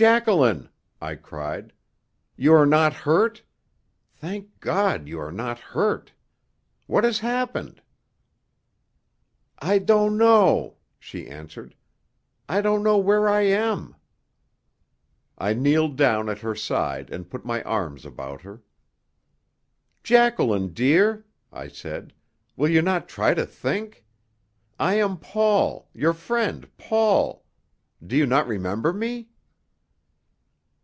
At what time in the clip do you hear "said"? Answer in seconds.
21.66-22.12